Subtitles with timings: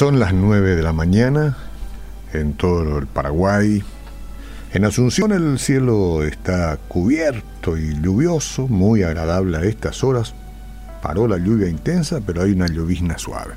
[0.00, 1.58] Son las 9 de la mañana
[2.32, 3.84] en todo el Paraguay.
[4.72, 10.34] En Asunción el cielo está cubierto y lluvioso, muy agradable a estas horas.
[11.02, 13.56] Paró la lluvia intensa, pero hay una llovizna suave.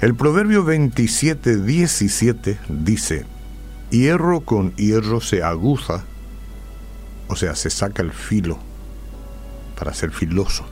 [0.00, 3.26] El proverbio 27-17 dice,
[3.90, 6.04] hierro con hierro se aguza,
[7.26, 8.60] o sea, se saca el filo
[9.76, 10.64] para ser filoso.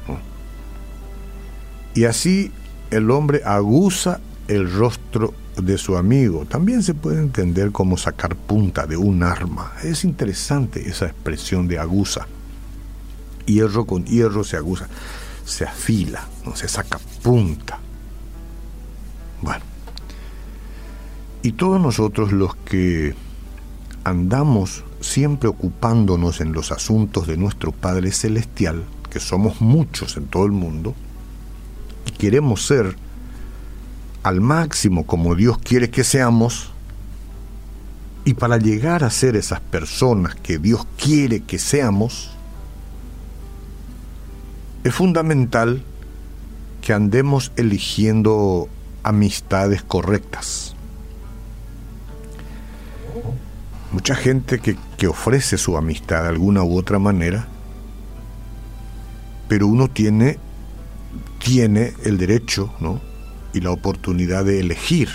[1.95, 2.53] Y así
[2.91, 6.47] el hombre aguza el rostro de su amigo.
[6.47, 9.73] También se puede entender como sacar punta de un arma.
[9.83, 12.27] Es interesante esa expresión de aguza.
[13.47, 14.89] Hierro con hierro se aguza,
[15.45, 17.79] se afila, no se saca punta.
[19.43, 19.65] Bueno.
[21.43, 23.15] Y todos nosotros los que
[24.05, 30.45] andamos siempre ocupándonos en los asuntos de nuestro Padre Celestial, que somos muchos en todo
[30.45, 30.95] el mundo,
[32.19, 32.97] queremos ser
[34.23, 36.71] al máximo como Dios quiere que seamos,
[38.25, 42.31] y para llegar a ser esas personas que Dios quiere que seamos,
[44.85, 45.83] es fundamental
[46.83, 48.69] que andemos eligiendo
[49.03, 50.75] amistades correctas.
[53.93, 57.49] Mucha gente que, que, ofrece su amistad de alguna u otra manera,
[59.49, 60.39] pero uno tiene,
[61.49, 63.01] tiene el derecho ¿no?
[63.55, 65.09] y la oportunidad de elegir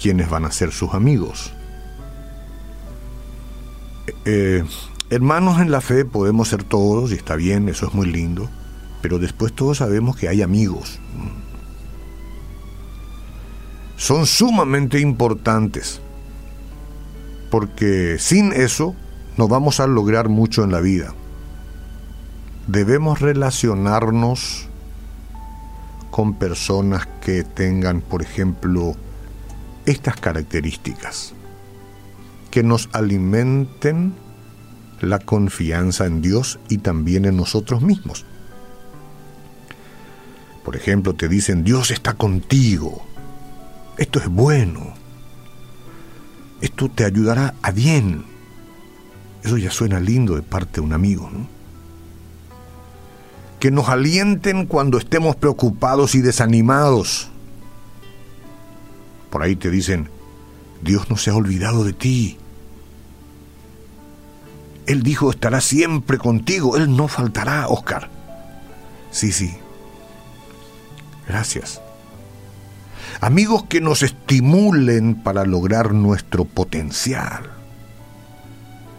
[0.00, 1.52] quiénes van a ser sus amigos.
[4.24, 4.64] Eh,
[5.10, 8.50] hermanos en la fe podemos ser todos, y está bien, eso es muy lindo,
[9.00, 10.98] pero después todos sabemos que hay amigos
[13.96, 16.00] son sumamente importantes,
[17.50, 18.94] porque sin eso
[19.36, 21.14] no vamos a lograr mucho en la vida.
[22.66, 24.68] Debemos relacionarnos
[26.16, 28.96] con personas que tengan, por ejemplo,
[29.84, 31.34] estas características,
[32.50, 34.14] que nos alimenten
[35.02, 38.24] la confianza en Dios y también en nosotros mismos.
[40.64, 43.06] Por ejemplo, te dicen, Dios está contigo
[43.98, 44.92] esto es bueno,
[46.60, 48.24] esto te ayudará a bien.
[49.42, 51.55] Eso ya suena lindo de parte de un amigo, ¿no?
[53.60, 57.30] Que nos alienten cuando estemos preocupados y desanimados.
[59.30, 60.08] Por ahí te dicen,
[60.82, 62.38] Dios no se ha olvidado de ti.
[64.86, 68.08] Él dijo, estará siempre contigo, Él no faltará, Oscar.
[69.10, 69.56] Sí, sí.
[71.26, 71.80] Gracias.
[73.20, 77.50] Amigos que nos estimulen para lograr nuestro potencial.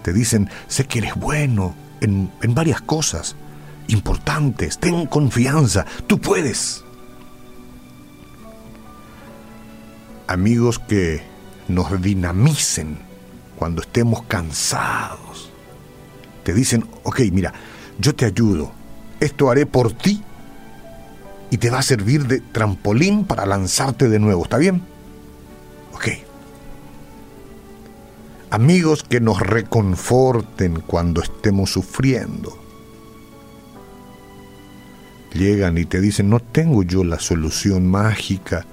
[0.03, 3.35] Te dicen, sé que eres bueno en, en varias cosas
[3.87, 6.83] importantes, ten confianza, tú puedes.
[10.27, 11.21] Amigos que
[11.67, 12.99] nos dinamicen
[13.57, 15.49] cuando estemos cansados.
[16.43, 17.53] Te dicen, ok, mira,
[17.99, 18.71] yo te ayudo,
[19.19, 20.23] esto haré por ti
[21.49, 24.43] y te va a servir de trampolín para lanzarte de nuevo.
[24.43, 24.81] ¿Está bien?
[25.93, 26.07] Ok.
[28.49, 32.66] Amigos que nos reconforten cuando estemos sufriendo.
[35.33, 38.65] Llegan y te dicen, no tengo yo la solución mágica,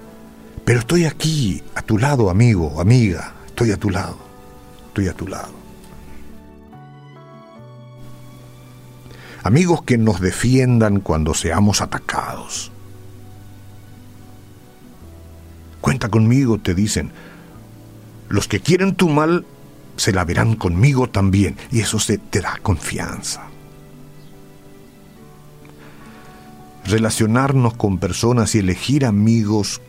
[0.63, 4.17] pero estoy aquí, a tu lado, amigo, amiga, estoy a tu lado,
[4.87, 5.65] estoy a tu lado.
[9.45, 12.71] amigos que nos defiendan cuando seamos atacados.
[15.81, 17.11] Cuenta conmigo, te dicen.
[18.27, 19.45] Los que quieren tu mal
[19.97, 23.43] se la verán conmigo también, y eso se te da confianza.
[26.85, 29.81] Relacionarnos con personas y elegir amigos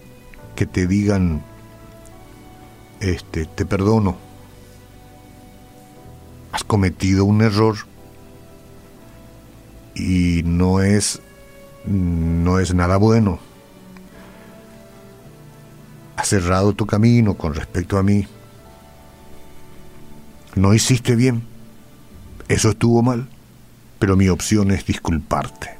[0.55, 1.43] que te digan,
[3.01, 4.16] este, te perdono,
[6.53, 7.77] has cometido un error,
[9.95, 11.21] y no es
[11.87, 13.39] no es nada bueno.
[16.16, 18.27] Has cerrado tu camino con respecto a mí.
[20.54, 21.45] No hiciste bien.
[22.49, 23.28] Eso estuvo mal.
[23.99, 25.76] Pero mi opción es disculparte.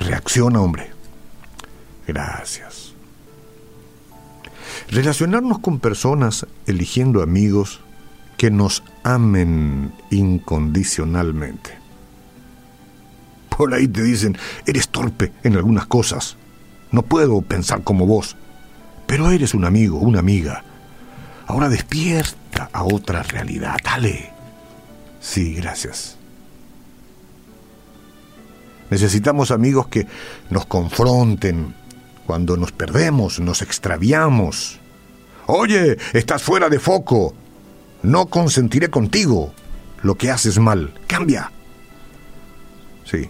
[0.00, 0.90] Reacciona, hombre.
[2.06, 2.94] Gracias.
[4.88, 7.80] Relacionarnos con personas eligiendo amigos
[8.36, 11.80] que nos amen incondicionalmente
[13.60, 16.38] por ahí te dicen, eres torpe en algunas cosas.
[16.92, 18.34] No puedo pensar como vos.
[19.06, 20.64] Pero eres un amigo, una amiga.
[21.46, 23.76] Ahora despierta a otra realidad.
[23.84, 24.32] Dale.
[25.20, 26.16] Sí, gracias.
[28.90, 30.06] Necesitamos amigos que
[30.50, 31.74] nos confronten
[32.26, 34.78] cuando nos perdemos, nos extraviamos.
[35.46, 37.34] Oye, estás fuera de foco.
[38.02, 39.52] No consentiré contigo.
[40.02, 41.52] Lo que haces mal, cambia.
[43.04, 43.28] Sí.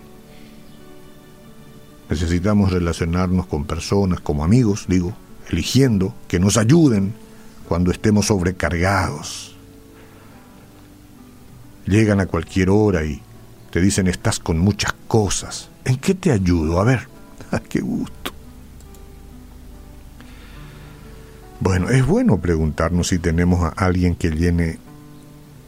[2.08, 5.14] Necesitamos relacionarnos con personas como amigos, digo,
[5.48, 7.14] eligiendo que nos ayuden
[7.68, 9.56] cuando estemos sobrecargados.
[11.86, 13.22] Llegan a cualquier hora y
[13.70, 15.68] te dicen estás con muchas cosas.
[15.84, 16.80] ¿En qué te ayudo?
[16.80, 17.08] A ver,
[17.68, 18.32] qué gusto.
[21.60, 24.78] Bueno, es bueno preguntarnos si tenemos a alguien que llene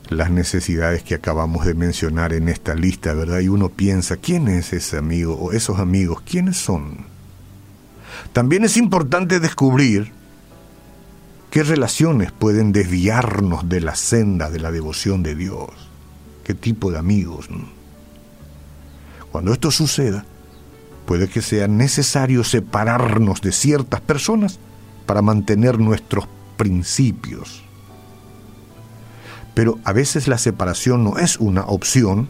[0.08, 3.40] las necesidades que acabamos de mencionar en esta lista, ¿verdad?
[3.40, 6.22] Y uno piensa, ¿quién es ese amigo o esos amigos?
[6.22, 7.06] ¿Quiénes son?
[8.32, 10.12] También es importante descubrir
[11.50, 15.70] qué relaciones pueden desviarnos de la senda de la devoción de Dios.
[16.44, 17.48] ¿Qué tipo de amigos?
[19.32, 20.24] Cuando esto suceda,
[21.06, 24.60] puede que sea necesario separarnos de ciertas personas
[25.06, 26.26] para mantener nuestros
[26.58, 27.62] principios.
[29.54, 32.28] Pero a veces la separación no es una opción,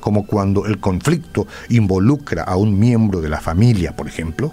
[0.00, 4.52] como cuando el conflicto involucra a un miembro de la familia, por ejemplo.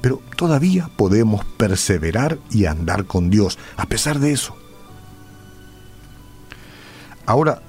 [0.00, 4.56] Pero todavía podemos perseverar y andar con Dios, a pesar de eso.
[7.24, 7.62] Ahora,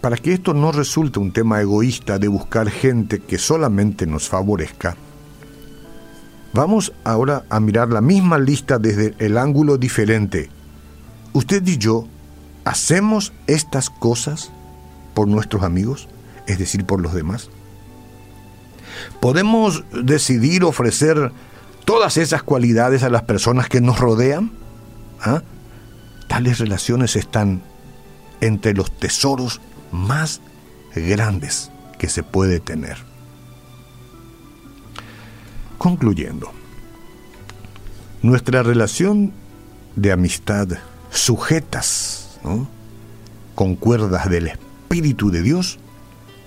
[0.00, 4.96] para que esto no resulte un tema egoísta de buscar gente que solamente nos favorezca,
[6.56, 10.48] Vamos ahora a mirar la misma lista desde el ángulo diferente.
[11.34, 12.08] Usted y yo
[12.64, 14.50] hacemos estas cosas
[15.12, 16.08] por nuestros amigos,
[16.46, 17.50] es decir, por los demás.
[19.20, 21.30] ¿Podemos decidir ofrecer
[21.84, 24.50] todas esas cualidades a las personas que nos rodean?
[25.20, 25.42] ¿Ah?
[26.26, 27.60] Tales relaciones están
[28.40, 29.60] entre los tesoros
[29.92, 30.40] más
[30.94, 32.96] grandes que se puede tener.
[35.78, 36.50] Concluyendo,
[38.22, 39.32] nuestra relación
[39.94, 40.68] de amistad
[41.10, 42.38] sujetas
[43.54, 45.78] con cuerdas del Espíritu de Dios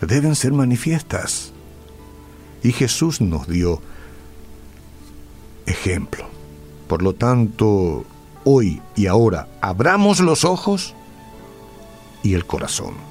[0.02, 1.52] deben ser manifiestas.
[2.64, 3.82] Y Jesús nos dio
[5.66, 6.26] ejemplo.
[6.88, 8.06] Por lo tanto,
[8.44, 10.96] hoy y ahora abramos los ojos
[12.24, 13.09] y el corazón